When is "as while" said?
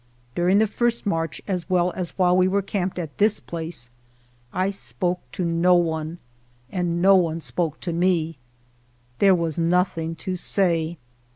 1.91-2.35